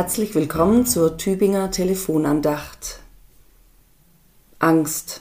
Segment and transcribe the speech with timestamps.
[0.00, 3.00] Herzlich willkommen zur Tübinger Telefonandacht.
[4.58, 5.20] Angst.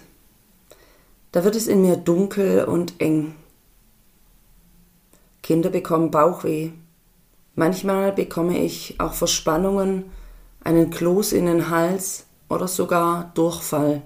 [1.33, 3.35] Da wird es in mir dunkel und eng.
[5.43, 6.69] Kinder bekommen Bauchweh.
[7.55, 10.05] Manchmal bekomme ich auch Verspannungen,
[10.63, 14.01] einen Kloß in den Hals oder sogar Durchfall.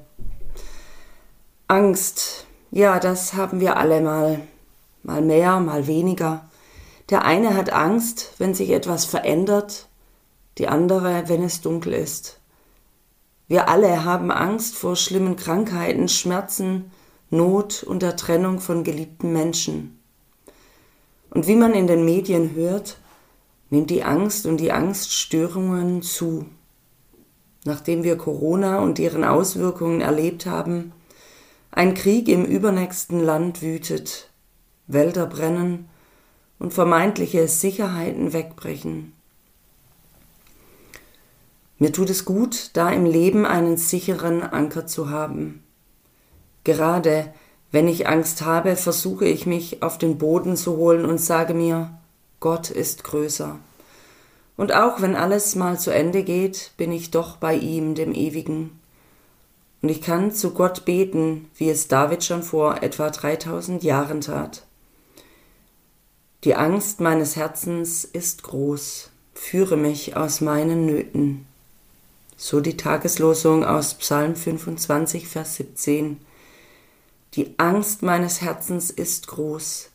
[1.68, 4.40] Angst, ja, das haben wir alle mal.
[5.04, 6.50] Mal mehr, mal weniger.
[7.12, 9.88] Der eine hat Angst, wenn sich etwas verändert,
[10.58, 12.40] die andere, wenn es dunkel ist.
[13.48, 16.92] Wir alle haben Angst vor schlimmen Krankheiten, Schmerzen,
[17.30, 20.00] Not und der Trennung von geliebten Menschen.
[21.30, 22.98] Und wie man in den Medien hört,
[23.70, 26.46] nimmt die Angst und die Angststörungen zu.
[27.66, 30.92] Nachdem wir Corona und deren Auswirkungen erlebt haben,
[31.72, 34.30] ein Krieg im übernächsten Land wütet,
[34.86, 35.90] Wälder brennen
[36.60, 39.14] und vermeintliche Sicherheiten wegbrechen.
[41.84, 45.66] Mir tut es gut, da im Leben einen sicheren Anker zu haben.
[46.64, 47.34] Gerade
[47.74, 51.94] wenn ich Angst habe, versuche ich mich auf den Boden zu holen und sage mir,
[52.40, 53.60] Gott ist größer.
[54.56, 58.80] Und auch wenn alles mal zu Ende geht, bin ich doch bei ihm, dem Ewigen.
[59.82, 64.64] Und ich kann zu Gott beten, wie es David schon vor etwa 3000 Jahren tat.
[66.46, 71.46] Die Angst meines Herzens ist groß, führe mich aus meinen Nöten.
[72.46, 76.20] So die Tageslosung aus Psalm 25, Vers 17.
[77.36, 79.90] Die Angst meines Herzens ist groß,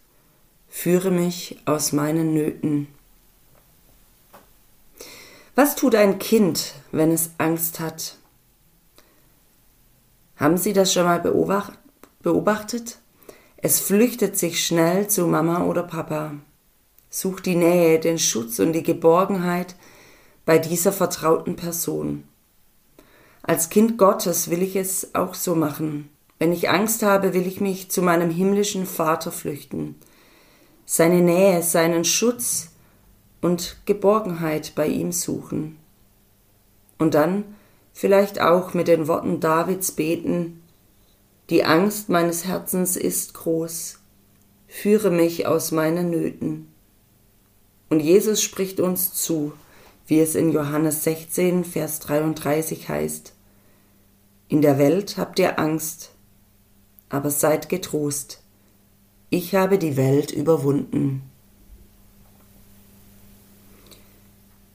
[0.67, 2.89] führe mich aus meinen Nöten.
[5.57, 8.17] Was tut ein Kind, wenn es Angst hat?
[10.37, 12.97] Haben Sie das schon mal beobachtet?
[13.59, 16.33] Es flüchtet sich schnell zu Mama oder Papa,
[17.11, 19.75] sucht die Nähe, den Schutz und die Geborgenheit
[20.47, 22.25] bei dieser vertrauten Person.
[23.49, 26.11] Als Kind Gottes will ich es auch so machen.
[26.39, 29.95] Wenn ich Angst habe, will ich mich zu meinem himmlischen Vater flüchten,
[30.85, 32.73] seine Nähe, seinen Schutz
[33.41, 35.79] und Geborgenheit bei ihm suchen.
[36.99, 37.45] Und dann
[37.95, 40.63] vielleicht auch mit den Worten Davids beten,
[41.49, 43.99] die Angst meines Herzens ist groß,
[44.67, 46.71] führe mich aus meinen Nöten.
[47.89, 49.55] Und Jesus spricht uns zu,
[50.07, 53.33] wie es in Johannes 16, Vers 33 heißt,
[54.49, 56.11] in der Welt habt ihr Angst,
[57.11, 58.43] aber seid getrost.
[59.31, 61.23] Ich habe die Welt überwunden.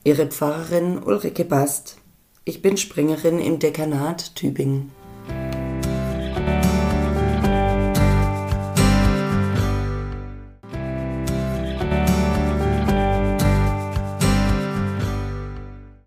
[0.04, 1.96] Ihre Pfarrerin Ulrike Bast.
[2.44, 4.92] Ich bin Springerin im Dekanat Tübingen.